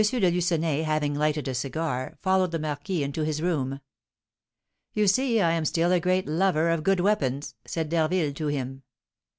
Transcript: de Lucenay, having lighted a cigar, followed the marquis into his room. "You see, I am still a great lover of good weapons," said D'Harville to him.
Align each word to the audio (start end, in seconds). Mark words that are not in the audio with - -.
de 0.03 0.31
Lucenay, 0.31 0.81
having 0.81 1.13
lighted 1.13 1.47
a 1.47 1.53
cigar, 1.53 2.17
followed 2.19 2.49
the 2.49 2.57
marquis 2.57 3.03
into 3.03 3.21
his 3.23 3.39
room. 3.39 3.79
"You 4.95 5.05
see, 5.05 5.39
I 5.39 5.51
am 5.51 5.63
still 5.63 5.91
a 5.91 5.99
great 5.99 6.25
lover 6.27 6.71
of 6.71 6.81
good 6.81 7.01
weapons," 7.01 7.53
said 7.65 7.87
D'Harville 7.89 8.33
to 8.33 8.47
him. 8.47 8.81